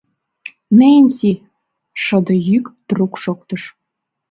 —Ненси!— 0.77 1.31
шыде 2.03 2.35
йӱк 2.47 2.65
трук 2.87 3.13
шоктыш. 3.23 3.63